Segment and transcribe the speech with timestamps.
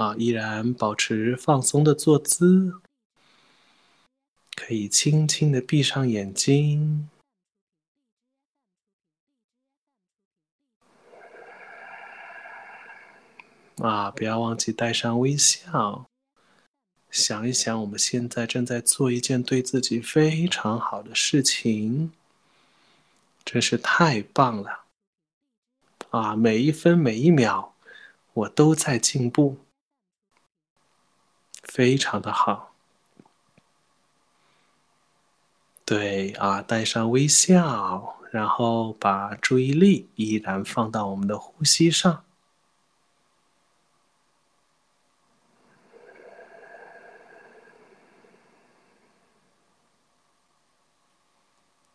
[0.00, 2.80] 好，依然保持放松的坐姿，
[4.56, 7.10] 可以轻轻的闭上眼睛。
[13.82, 16.06] 啊，不要忘记带上微笑。
[17.10, 22.10] 想一想，我们现在正在做一件对自己非常好的事情，
[23.44, 24.84] 真是太棒了！
[26.08, 27.74] 啊，每一分每一秒，
[28.32, 29.58] 我都在进步，
[31.72, 32.74] 非常的好。
[35.84, 42.24] 对啊，带上微笑，然后把注意力依然放到我们的呼吸上。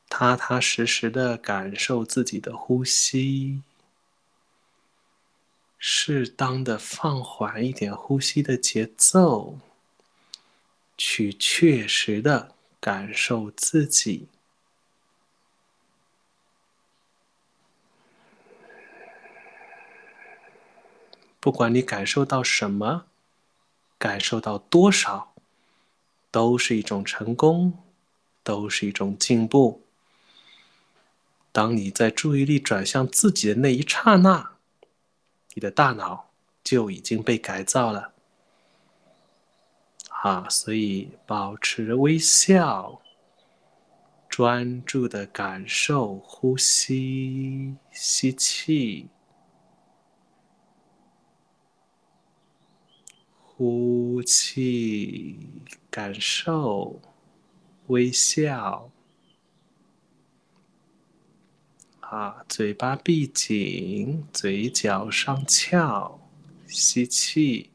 [0.08, 3.62] 踏踏实实的感受自己的呼吸，
[5.78, 9.60] 适当的放缓一点呼吸的节奏，
[10.98, 14.28] 去确实的感受自己。
[21.40, 23.06] 不管你感受到什么，
[24.00, 25.36] 感受到多少，
[26.32, 27.84] 都是一种成功，
[28.42, 29.84] 都是一种进步。
[31.52, 34.56] 当你在注意力转向自己的那一刹那，
[35.54, 36.32] 你的大脑
[36.64, 38.15] 就已经被改造了。
[40.24, 43.00] 啊，所以保持微笑，
[44.28, 49.08] 专注的感受呼吸，吸气，
[53.44, 55.38] 呼气，
[55.92, 57.00] 感受
[57.88, 58.90] 微笑。
[62.00, 66.20] 啊，嘴巴闭紧，嘴角上翘，
[66.66, 67.72] 吸气，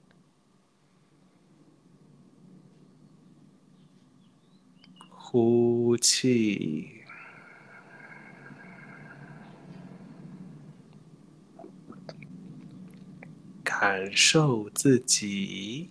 [5.32, 7.04] 呼气，
[13.62, 15.88] 感受自己。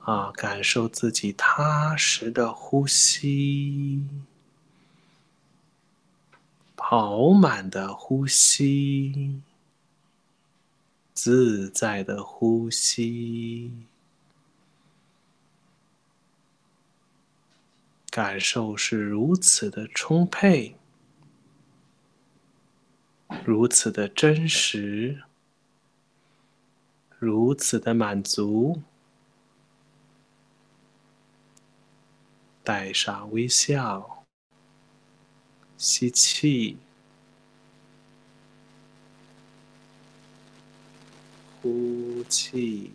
[0.00, 4.06] 啊，感受自己踏实的呼吸，
[6.74, 9.42] 饱满的呼吸，
[11.12, 13.84] 自在的呼吸，
[18.12, 20.76] 感受是如此的充沛，
[23.42, 25.22] 如此的真实，
[27.18, 28.82] 如此的满足。
[32.62, 34.24] 带上微笑，
[35.78, 36.76] 吸气，
[41.62, 42.92] 呼气，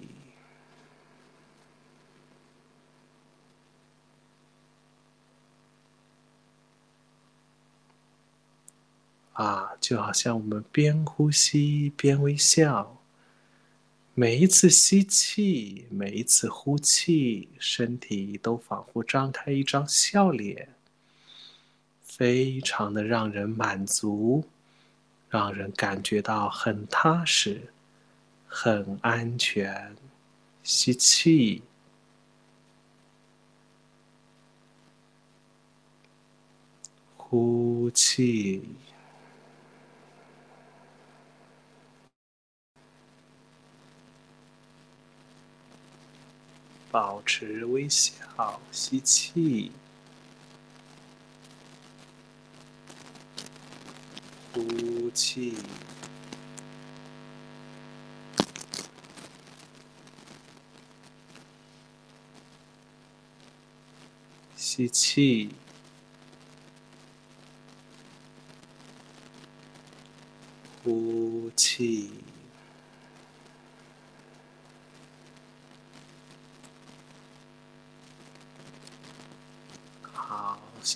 [9.37, 12.97] 啊，就好像我们边呼吸边微笑。
[14.15, 20.69] 每一次吸气，每一次呼气，身体都仿佛张开一张笑脸，
[22.01, 24.43] 非常的让人满足，
[25.29, 27.71] 让人感觉到很踏实、
[28.47, 29.95] 很安全。
[30.63, 31.61] 吸气，
[37.15, 38.63] 呼气。
[46.89, 49.71] 保持微笑，吸气，
[54.53, 55.57] 呼气，
[64.55, 65.49] 吸气，
[70.83, 72.11] 呼气。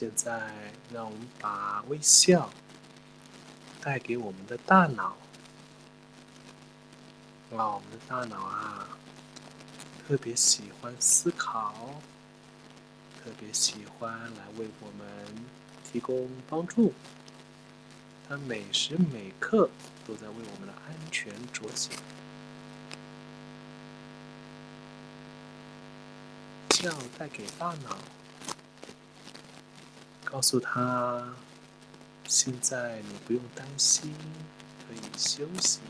[0.01, 0.51] 现在，
[0.91, 2.49] 让我们把微笑
[3.83, 5.15] 带给我们的大脑。
[7.55, 8.87] 啊，我们的大脑啊，
[9.99, 12.01] 特别喜欢思考，
[13.23, 15.45] 特别喜欢来为我们
[15.83, 16.95] 提供帮助。
[18.27, 19.69] 它每时每刻
[20.07, 21.93] 都在为我们的安全着想。
[26.71, 27.99] 笑带给大脑。
[30.31, 31.35] 告诉他，
[32.23, 34.13] 现在你不用担心，
[34.87, 35.81] 可以休息。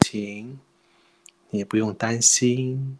[0.00, 0.60] 请，
[1.48, 2.98] 你不用担心，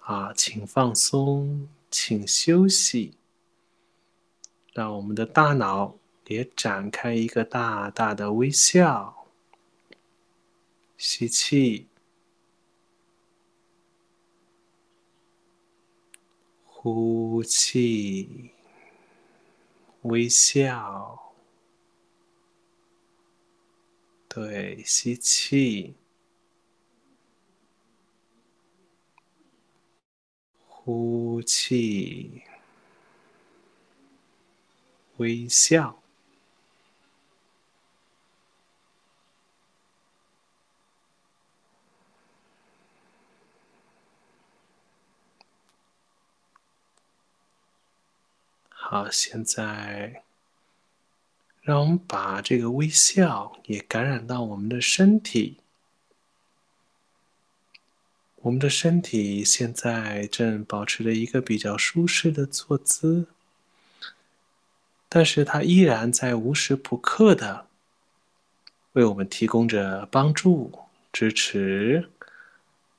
[0.00, 3.12] 啊，请放松，请休息，
[4.72, 5.96] 让我们的大脑
[6.28, 9.26] 也展开一个大大的微笑。
[10.96, 11.88] 吸气。
[16.82, 18.50] 呼气，
[20.02, 21.32] 微笑。
[24.28, 25.94] 对，吸气。
[30.66, 32.42] 呼气，
[35.18, 36.01] 微笑。
[48.92, 50.22] 好，现在
[51.62, 55.56] 让我们把这个微笑也感染到我们的身体。
[58.42, 63.28] 我们的身体现在正保持着一个比较舒适的坐姿，
[65.08, 67.68] 但是它依然在无时不刻的
[68.92, 70.70] 为我们提供着帮助、
[71.10, 72.10] 支持，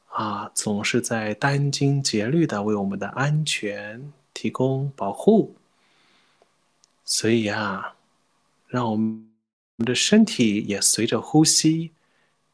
[0.07, 5.55] 啊，总是在殚精竭虑的为我们的安全提供保护。
[7.05, 7.95] 所以啊，
[8.67, 9.29] 让我们
[9.79, 11.91] 的身体也随着呼吸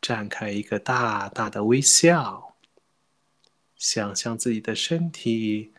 [0.02, 2.56] 绽开一个大大的微笑。
[3.76, 5.72] 想象自己的身体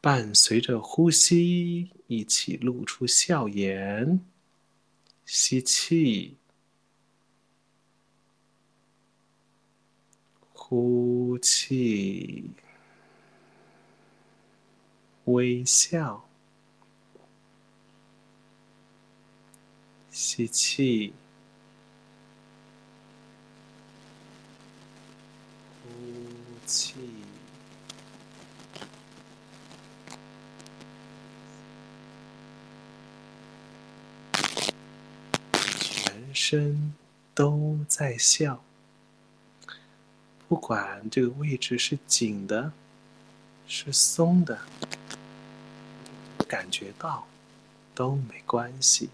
[0.00, 4.20] 伴随着呼吸一起露出笑颜，
[5.26, 6.36] 吸气，
[10.52, 12.50] 呼气，
[15.24, 16.28] 微笑，
[20.14, 21.12] 吸气。
[25.82, 25.90] 呼
[26.64, 26.94] 气，
[35.80, 36.94] 全身
[37.34, 38.62] 都在笑，
[40.48, 42.72] 不管这个位置是紧的，
[43.66, 44.60] 是松的，
[46.46, 47.26] 感觉到
[47.96, 49.10] 都没关系，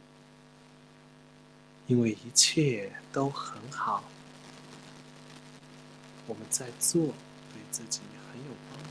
[1.91, 4.05] 因为一切都很好，
[6.29, 7.13] 我们在做。
[7.53, 8.01] 对自己
[8.31, 8.85] 很有帮助。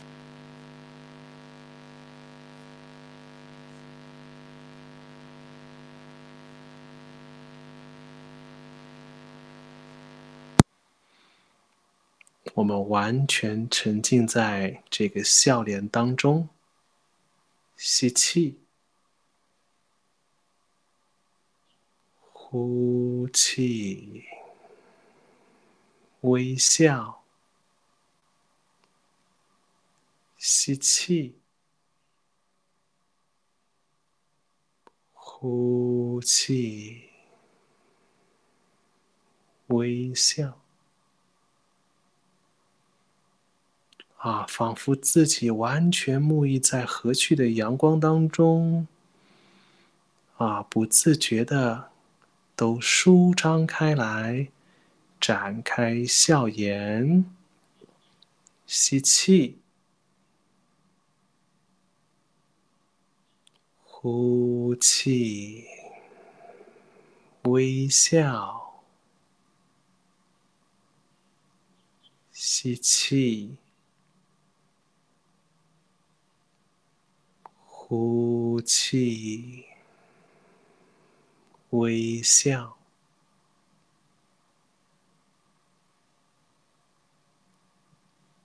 [12.54, 16.50] 我们完全沉浸在这个笑脸当中，
[17.78, 18.60] 吸气，
[22.52, 24.24] 呼气，
[26.22, 27.22] 微笑。
[30.36, 31.36] 吸气，
[35.14, 37.12] 呼气，
[39.68, 40.60] 微笑。
[44.18, 48.88] 啊，仿佛自己完全沐浴在和煦的阳光当中。
[50.38, 51.89] 啊，不自觉的
[52.60, 54.50] 都舒张开来，
[55.18, 57.24] 展开笑颜。
[58.68, 59.60] 吸气。
[63.82, 65.64] 呼气，
[67.44, 68.84] 微笑，
[72.34, 73.56] 吸气，
[77.66, 79.69] 呼气，
[81.72, 82.78] 微笑，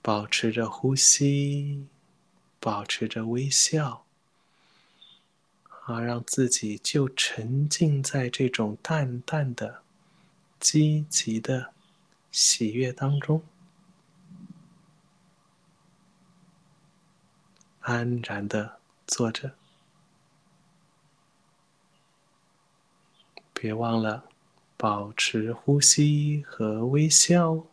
[0.01, 1.87] 保持着呼吸，
[2.59, 4.03] 保持着微笑。
[5.85, 9.83] 啊，让自己就沉浸在这种淡淡的、
[10.59, 11.73] 积极的
[12.31, 13.43] 喜悦当中，
[17.81, 19.55] 安然的坐着。
[23.59, 24.25] 别忘了
[24.75, 27.65] 保持呼吸和微笑。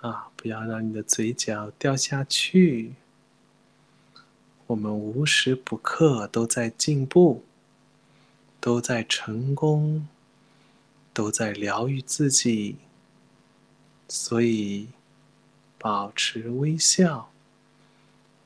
[0.00, 2.94] 啊，不要让你的嘴角掉下去。
[4.68, 7.44] 我们无时不刻都在进步，
[8.60, 10.06] 都在成功，
[11.12, 12.76] 都在疗愈自己。
[14.08, 14.88] 所以，
[15.78, 17.30] 保持微笑，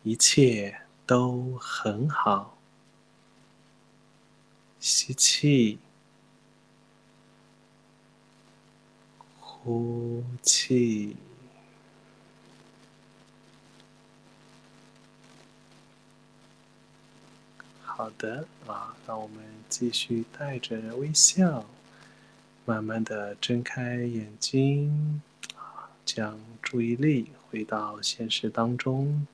[0.03, 2.59] 一切都很好。
[4.81, 5.79] 吸气，
[9.39, 11.17] 呼气。
[17.97, 19.37] 好的啊，让我们
[19.69, 21.65] 继续带着微笑，
[22.65, 25.23] 慢慢的睁开眼睛，
[25.55, 29.25] 啊，将注意力回到现实当中。